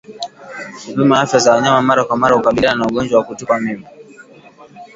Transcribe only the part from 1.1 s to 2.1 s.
afya za wanyama mara